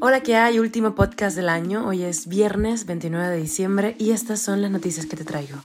Hola, 0.00 0.22
¿qué 0.22 0.36
hay? 0.36 0.58
Último 0.58 0.94
podcast 0.94 1.34
del 1.34 1.48
año. 1.48 1.86
Hoy 1.88 2.02
es 2.02 2.26
viernes 2.26 2.84
29 2.84 3.28
de 3.28 3.36
diciembre 3.38 3.96
y 3.98 4.10
estas 4.10 4.38
son 4.38 4.60
las 4.60 4.70
noticias 4.70 5.06
que 5.06 5.16
te 5.16 5.24
traigo. 5.24 5.56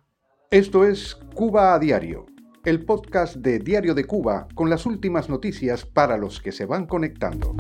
Esto 0.50 0.86
es 0.86 1.16
Cuba 1.36 1.74
a 1.74 1.80
Diario, 1.80 2.26
el 2.64 2.86
podcast 2.86 3.36
de 3.36 3.60
Diario 3.60 3.94
de 3.94 4.06
Cuba 4.06 4.48
con 4.56 4.70
las 4.70 4.86
últimas 4.86 5.28
noticias 5.28 5.86
para 5.86 6.16
los 6.16 6.40
que 6.40 6.54
se 6.54 6.66
van 6.66 6.86
conectando. 6.86 7.54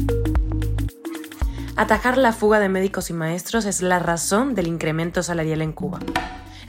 Atajar 1.75 2.17
la 2.17 2.31
fuga 2.31 2.61
de 2.61 2.69
médicos 2.69 3.09
y 3.09 3.13
maestros 3.13 3.65
es 3.65 3.81
la 3.81 3.99
razón 3.99 4.55
del 4.55 4.67
incremento 4.67 5.23
salarial 5.23 5.61
en 5.61 5.73
Cuba. 5.73 5.99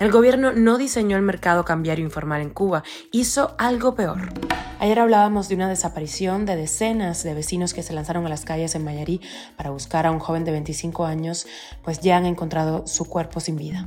El 0.03 0.11
gobierno 0.11 0.50
no 0.50 0.79
diseñó 0.79 1.16
el 1.16 1.23
mercado 1.23 1.64
cambiario 1.64 2.05
informal 2.05 2.43
en 2.43 2.50
Cuba, 2.50 2.82
hizo 3.12 3.55
algo 3.57 3.95
peor. 3.95 4.32
Ayer 4.80 4.98
hablábamos 4.98 5.48
de 5.48 5.55
una 5.55 5.68
desaparición 5.68 6.45
de 6.45 6.57
decenas 6.57 7.23
de 7.23 7.35
vecinos 7.35 7.73
que 7.73 7.85
se 7.85 7.93
lanzaron 7.93 8.27
a 8.27 8.29
las 8.29 8.45
calles 8.45 8.75
en 8.75 8.82
Mayarí 8.82 9.21
para 9.57 9.71
buscar 9.71 10.04
a 10.04 10.11
un 10.11 10.18
joven 10.18 10.44
de 10.44 10.50
25 10.50 11.04
años, 11.04 11.46
pues 11.85 12.00
ya 12.00 12.17
han 12.17 12.27
encontrado 12.27 12.85
su 12.85 13.04
cuerpo 13.04 13.39
sin 13.39 13.54
vida. 13.54 13.86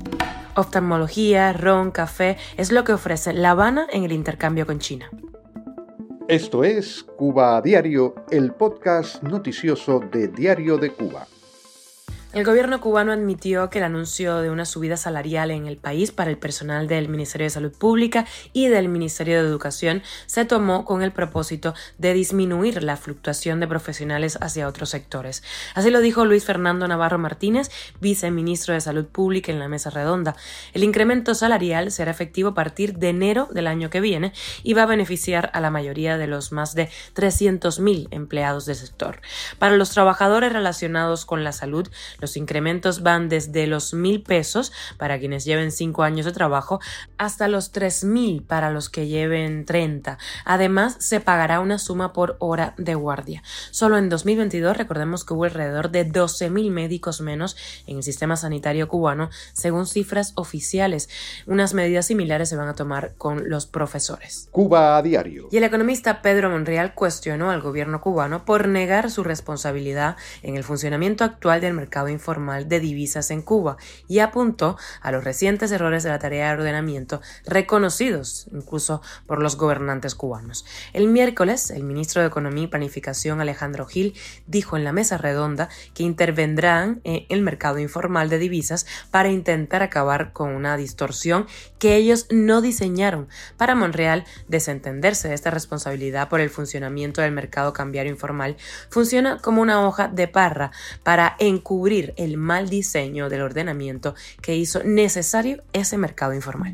Oftalmología, 0.56 1.52
ron, 1.52 1.92
café 1.92 2.38
es 2.56 2.72
lo 2.72 2.86
que 2.86 2.94
ofrece 2.94 3.34
La 3.34 3.50
Habana 3.50 3.86
en 3.92 4.06
el 4.06 4.14
intercambio 4.14 4.66
con 4.66 4.80
China. 4.80 5.10
Esto 6.30 6.64
es 6.64 7.04
Cuba 7.18 7.62
Diario, 7.62 8.16
el 8.32 8.54
podcast 8.54 9.22
noticioso 9.22 10.00
de 10.00 10.30
Diario 10.30 10.78
de 10.78 10.94
Cuba. 10.94 11.28
El 12.36 12.44
gobierno 12.44 12.82
cubano 12.82 13.14
admitió 13.14 13.70
que 13.70 13.78
el 13.78 13.86
anuncio 13.86 14.42
de 14.42 14.50
una 14.50 14.66
subida 14.66 14.98
salarial 14.98 15.52
en 15.52 15.68
el 15.68 15.78
país 15.78 16.12
para 16.12 16.30
el 16.30 16.38
personal 16.38 16.86
del 16.86 17.08
Ministerio 17.08 17.46
de 17.46 17.50
Salud 17.50 17.72
Pública 17.72 18.26
y 18.52 18.68
del 18.68 18.90
Ministerio 18.90 19.42
de 19.42 19.48
Educación 19.48 20.04
se 20.26 20.44
tomó 20.44 20.84
con 20.84 21.02
el 21.02 21.14
propósito 21.14 21.74
de 21.98 22.14
disminuir 22.14 22.84
la 22.84 22.98
fluctuación 22.98 23.62
de 23.62 23.70
profesionales 23.70 24.38
hacia 24.42 24.68
otros 24.68 24.90
sectores. 24.90 25.44
Así 25.76 25.92
lo 25.92 26.02
dijo 26.02 26.26
Luis 26.26 26.44
Fernando 26.44 26.90
Navarro 26.90 27.20
Martínez, 27.20 27.72
viceministro 28.02 28.74
de 28.74 28.82
Salud 28.82 29.06
Pública 29.06 29.54
en 29.54 29.60
la 29.60 29.70
mesa 29.70 29.90
redonda. 29.90 30.36
El 30.74 30.84
incremento 30.84 31.36
salarial 31.36 31.90
será 31.90 32.12
efectivo 32.12 32.50
a 32.50 32.54
partir 32.54 32.98
de 32.98 33.12
enero 33.12 33.48
del 33.50 33.66
año 33.66 33.90
que 33.90 34.02
viene 34.02 34.34
y 34.62 34.74
va 34.74 34.84
a 34.84 34.88
beneficiar 34.88 35.52
a 35.54 35.62
la 35.62 35.72
mayoría 35.72 36.18
de 36.18 36.28
los 36.28 36.52
más 36.52 36.76
de 36.76 36.90
300.000 37.16 38.10
empleados 38.12 38.66
del 38.66 38.76
sector. 38.76 39.22
Para 39.58 39.78
los 39.78 39.92
trabajadores 39.92 40.52
relacionados 40.52 41.26
con 41.26 41.46
la 41.46 41.54
salud, 41.54 41.88
los 42.26 42.38
incrementos 42.38 43.04
van 43.04 43.30
desde 43.30 43.68
los 43.68 43.94
mil 43.94 44.24
pesos 44.24 44.74
para 44.98 45.20
quienes 45.20 45.46
lleven 45.46 45.72
cinco 45.72 46.02
años 46.02 46.26
de 46.26 46.32
trabajo 46.32 46.80
hasta 47.20 47.48
los 47.48 47.72
tres 47.72 48.04
mil 48.04 48.42
para 48.42 48.72
los 48.72 48.90
que 48.90 49.06
lleven 49.06 49.64
30. 49.64 50.18
Además, 50.44 50.96
se 50.98 51.20
pagará 51.20 51.60
una 51.60 51.78
suma 51.78 52.14
por 52.14 52.36
hora 52.40 52.74
de 52.80 52.96
guardia. 52.96 53.44
Solo 53.70 54.00
en 54.00 54.10
2022 54.10 54.76
recordemos 54.76 55.24
que 55.24 55.36
hubo 55.36 55.44
alrededor 55.44 55.92
de 55.92 56.04
12 56.04 56.50
mil 56.50 56.72
médicos 56.72 57.22
menos 57.22 57.56
en 57.86 57.98
el 57.98 58.04
sistema 58.04 58.38
sanitario 58.38 58.88
cubano, 58.88 59.30
según 59.54 59.86
cifras 59.86 60.34
oficiales. 60.34 61.10
Unas 61.46 61.76
medidas 61.76 62.08
similares 62.08 62.50
se 62.50 62.56
van 62.56 62.70
a 62.70 62.74
tomar 62.74 63.14
con 63.20 63.52
los 63.52 63.68
profesores. 63.68 64.50
Cuba 64.50 64.98
a 64.98 65.04
diario. 65.04 65.48
Y 65.52 65.58
el 65.58 65.64
economista 65.64 66.24
Pedro 66.24 66.50
Monreal 66.50 66.96
cuestionó 66.96 67.52
al 67.52 67.62
gobierno 67.62 68.02
cubano 68.02 68.46
por 68.46 68.68
negar 68.68 69.12
su 69.12 69.24
responsabilidad 69.24 70.16
en 70.42 70.56
el 70.56 70.64
funcionamiento 70.64 71.24
actual 71.24 71.62
del 71.62 71.76
mercado 71.76 72.15
informal 72.16 72.68
de 72.68 72.80
divisas 72.80 73.32
en 73.32 73.42
Cuba 73.42 73.78
y 74.08 74.20
apuntó 74.20 74.78
a 75.02 75.12
los 75.12 75.24
recientes 75.24 75.72
errores 75.72 76.04
de 76.04 76.10
la 76.10 76.20
tarea 76.20 76.48
de 76.48 76.58
ordenamiento 76.58 77.22
reconocidos 77.46 78.48
incluso 78.52 79.02
por 79.28 79.42
los 79.42 79.58
gobernantes 79.58 80.16
cubanos. 80.16 80.66
El 80.94 81.08
miércoles, 81.08 81.72
el 81.72 81.84
ministro 81.84 82.22
de 82.22 82.28
Economía 82.28 82.64
y 82.64 82.68
Planificación 82.68 83.42
Alejandro 83.42 83.86
Gil 83.86 84.14
dijo 84.48 84.78
en 84.78 84.84
la 84.84 84.92
mesa 84.92 85.18
redonda 85.18 85.70
que 85.94 86.04
intervendrán 86.04 87.02
en 87.04 87.26
el 87.30 87.42
mercado 87.42 87.80
informal 87.80 88.30
de 88.30 88.40
divisas 88.40 88.86
para 89.12 89.30
intentar 89.30 89.84
acabar 89.84 90.34
con 90.34 90.50
una 90.50 90.78
distorsión 90.78 91.48
que 91.80 91.96
ellos 91.96 92.28
no 92.32 92.62
diseñaron. 92.62 93.28
Para 93.58 93.76
Monreal, 93.76 94.26
desentenderse 94.48 95.28
de 95.28 95.36
esta 95.36 95.52
responsabilidad 95.52 96.30
por 96.30 96.40
el 96.40 96.50
funcionamiento 96.50 97.22
del 97.22 97.32
mercado 97.32 97.74
cambiario 97.74 98.12
informal 98.12 98.58
funciona 98.90 99.40
como 99.40 99.62
una 99.62 99.86
hoja 99.88 100.08
de 100.08 100.28
parra 100.28 100.72
para 101.04 101.36
encubrir 101.40 102.05
el 102.18 102.38
mal 102.38 102.70
diseño 102.70 103.30
del 103.30 103.42
ordenamiento 103.42 104.16
que 104.42 104.56
hizo 104.56 104.84
necesario 104.84 105.64
ese 105.74 105.98
mercado 105.98 106.34
informal. 106.34 106.74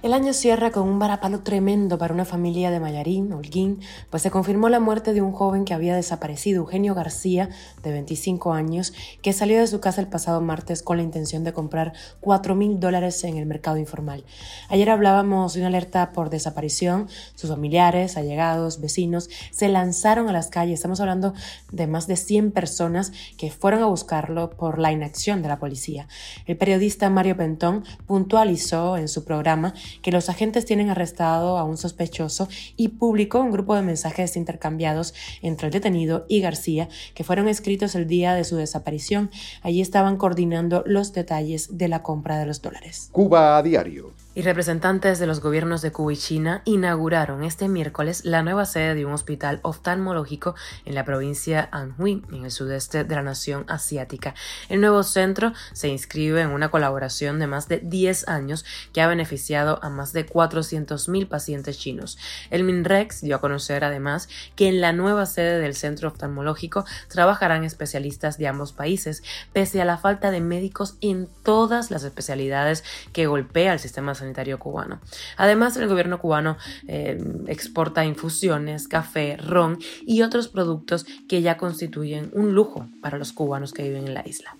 El 0.00 0.12
año 0.12 0.32
cierra 0.32 0.70
con 0.70 0.88
un 0.88 1.00
varapalo 1.00 1.40
tremendo 1.40 1.98
para 1.98 2.14
una 2.14 2.24
familia 2.24 2.70
de 2.70 2.78
Mayarín, 2.78 3.32
Holguín, 3.32 3.80
pues 4.10 4.22
se 4.22 4.30
confirmó 4.30 4.68
la 4.68 4.78
muerte 4.78 5.12
de 5.12 5.22
un 5.22 5.32
joven 5.32 5.64
que 5.64 5.74
había 5.74 5.96
desaparecido, 5.96 6.60
Eugenio 6.60 6.94
García, 6.94 7.48
de 7.82 7.90
25 7.90 8.52
años, 8.52 8.92
que 9.22 9.32
salió 9.32 9.58
de 9.58 9.66
su 9.66 9.80
casa 9.80 10.00
el 10.00 10.06
pasado 10.06 10.40
martes 10.40 10.84
con 10.84 10.98
la 10.98 11.02
intención 11.02 11.42
de 11.42 11.52
comprar 11.52 11.94
4 12.20 12.54
mil 12.54 12.78
dólares 12.78 13.24
en 13.24 13.38
el 13.38 13.46
mercado 13.46 13.76
informal. 13.76 14.24
Ayer 14.68 14.88
hablábamos 14.88 15.54
de 15.54 15.62
una 15.62 15.68
alerta 15.68 16.12
por 16.12 16.30
desaparición. 16.30 17.08
Sus 17.34 17.50
familiares, 17.50 18.16
allegados, 18.16 18.80
vecinos 18.80 19.28
se 19.50 19.68
lanzaron 19.68 20.28
a 20.28 20.32
las 20.32 20.46
calles. 20.46 20.74
Estamos 20.74 21.00
hablando 21.00 21.34
de 21.72 21.88
más 21.88 22.06
de 22.06 22.14
100 22.14 22.52
personas 22.52 23.12
que 23.36 23.50
fueron 23.50 23.82
a 23.82 23.86
buscarlo 23.86 24.50
por 24.50 24.78
la 24.78 24.92
inacción 24.92 25.42
de 25.42 25.48
la 25.48 25.58
policía. 25.58 26.06
El 26.46 26.56
periodista 26.56 27.10
Mario 27.10 27.36
Pentón 27.36 27.82
puntualizó 28.06 28.96
en 28.96 29.08
su 29.08 29.24
programa 29.24 29.74
que 30.02 30.12
los 30.12 30.28
agentes 30.28 30.64
tienen 30.64 30.90
arrestado 30.90 31.58
a 31.58 31.64
un 31.64 31.76
sospechoso 31.76 32.48
y 32.76 32.88
publicó 32.88 33.40
un 33.40 33.50
grupo 33.50 33.74
de 33.74 33.82
mensajes 33.82 34.36
intercambiados 34.36 35.14
entre 35.42 35.66
el 35.66 35.72
detenido 35.72 36.24
y 36.28 36.40
García 36.40 36.88
que 37.14 37.24
fueron 37.24 37.48
escritos 37.48 37.94
el 37.94 38.06
día 38.06 38.34
de 38.34 38.44
su 38.44 38.56
desaparición. 38.56 39.30
Allí 39.62 39.80
estaban 39.80 40.16
coordinando 40.16 40.82
los 40.86 41.12
detalles 41.12 41.76
de 41.78 41.88
la 41.88 42.02
compra 42.02 42.38
de 42.38 42.46
los 42.46 42.62
dólares. 42.62 43.08
Cuba 43.12 43.58
a 43.58 43.62
diario 43.62 44.12
y 44.38 44.42
representantes 44.42 45.18
de 45.18 45.26
los 45.26 45.40
gobiernos 45.40 45.82
de 45.82 45.90
Cuba 45.90 46.12
y 46.12 46.16
China 46.16 46.62
inauguraron 46.64 47.42
este 47.42 47.66
miércoles 47.66 48.24
la 48.24 48.44
nueva 48.44 48.66
sede 48.66 48.94
de 48.94 49.04
un 49.04 49.12
hospital 49.12 49.58
oftalmológico 49.62 50.54
en 50.84 50.94
la 50.94 51.04
provincia 51.04 51.68
Anhui, 51.72 52.22
en 52.30 52.44
el 52.44 52.52
sudeste 52.52 53.02
de 53.02 53.14
la 53.16 53.24
nación 53.24 53.64
asiática. 53.66 54.36
El 54.68 54.80
nuevo 54.80 55.02
centro 55.02 55.54
se 55.72 55.88
inscribe 55.88 56.40
en 56.40 56.50
una 56.50 56.70
colaboración 56.70 57.40
de 57.40 57.48
más 57.48 57.66
de 57.66 57.80
10 57.80 58.28
años 58.28 58.64
que 58.92 59.00
ha 59.00 59.08
beneficiado 59.08 59.80
a 59.82 59.90
más 59.90 60.12
de 60.12 60.24
400.000 60.24 61.26
pacientes 61.26 61.76
chinos. 61.76 62.16
El 62.50 62.62
MINREX 62.62 63.22
dio 63.22 63.34
a 63.34 63.40
conocer 63.40 63.82
además 63.82 64.28
que 64.54 64.68
en 64.68 64.80
la 64.80 64.92
nueva 64.92 65.26
sede 65.26 65.58
del 65.58 65.74
centro 65.74 66.10
oftalmológico 66.10 66.84
trabajarán 67.08 67.64
especialistas 67.64 68.38
de 68.38 68.46
ambos 68.46 68.72
países, 68.72 69.24
pese 69.52 69.82
a 69.82 69.84
la 69.84 69.98
falta 69.98 70.30
de 70.30 70.40
médicos 70.40 70.96
en 71.00 71.28
todas 71.42 71.90
las 71.90 72.04
especialidades 72.04 72.84
que 73.12 73.26
golpea 73.26 73.72
el 73.72 73.80
sistema 73.80 74.14
sanitario 74.14 74.27
cubano. 74.58 75.00
Además, 75.36 75.76
el 75.76 75.88
gobierno 75.88 76.18
cubano 76.18 76.56
eh, 76.86 77.18
exporta 77.46 78.04
infusiones, 78.04 78.88
café, 78.88 79.36
ron 79.36 79.78
y 80.06 80.22
otros 80.22 80.48
productos 80.48 81.06
que 81.28 81.42
ya 81.42 81.56
constituyen 81.56 82.30
un 82.32 82.54
lujo 82.54 82.88
para 83.02 83.18
los 83.18 83.32
cubanos 83.32 83.72
que 83.72 83.82
viven 83.82 84.06
en 84.06 84.14
la 84.14 84.26
isla. 84.26 84.56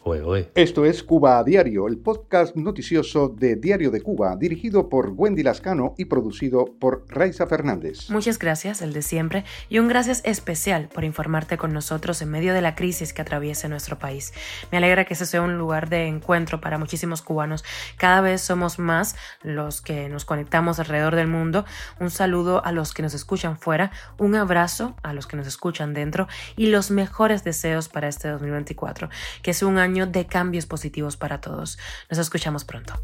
Esto 0.54 0.84
es 0.84 1.02
Cuba 1.02 1.38
a 1.38 1.44
Diario, 1.44 1.88
el 1.88 1.98
podcast 1.98 2.56
noticioso 2.56 3.28
de 3.28 3.56
Diario 3.56 3.90
de 3.90 4.00
Cuba, 4.00 4.36
dirigido 4.36 4.88
por 4.88 5.12
Wendy 5.16 5.42
Lascano 5.42 5.94
y 5.96 6.06
producido 6.06 6.66
por 6.78 7.04
Raiza 7.08 7.46
Fernández. 7.46 8.10
Muchas 8.10 8.38
gracias, 8.38 8.82
el 8.82 8.92
de 8.92 9.02
siempre, 9.02 9.44
y 9.68 9.78
un 9.78 9.88
gracias 9.88 10.22
especial 10.24 10.88
por 10.92 11.04
informarte 11.04 11.56
con 11.56 11.72
nosotros 11.72 12.20
en 12.22 12.30
medio 12.30 12.54
de 12.54 12.60
la 12.60 12.74
crisis 12.74 13.12
que 13.12 13.22
atraviesa 13.22 13.68
nuestro 13.68 13.98
país. 13.98 14.32
Me 14.70 14.78
alegra 14.78 15.04
que 15.04 15.14
ese 15.14 15.26
sea 15.26 15.42
un 15.42 15.58
lugar 15.58 15.88
de 15.88 16.06
encuentro 16.06 16.60
para 16.60 16.78
muchísimos 16.78 17.22
cubanos. 17.22 17.64
Cada 17.96 18.20
vez 18.20 18.40
somos 18.40 18.78
más 18.78 19.16
los 19.58 19.82
que 19.82 20.08
nos 20.08 20.24
conectamos 20.24 20.78
alrededor 20.78 21.16
del 21.16 21.26
mundo, 21.26 21.64
un 21.98 22.10
saludo 22.10 22.64
a 22.64 22.70
los 22.70 22.94
que 22.94 23.02
nos 23.02 23.12
escuchan 23.12 23.58
fuera, 23.58 23.90
un 24.16 24.36
abrazo 24.36 24.94
a 25.02 25.12
los 25.12 25.26
que 25.26 25.36
nos 25.36 25.46
escuchan 25.46 25.94
dentro 25.94 26.28
y 26.56 26.68
los 26.68 26.90
mejores 26.90 27.42
deseos 27.42 27.88
para 27.88 28.08
este 28.08 28.28
2024, 28.28 29.10
que 29.42 29.50
es 29.50 29.62
un 29.62 29.78
año 29.78 30.06
de 30.06 30.26
cambios 30.26 30.66
positivos 30.66 31.16
para 31.16 31.40
todos. 31.40 31.78
Nos 32.08 32.18
escuchamos 32.18 32.64
pronto. 32.64 32.94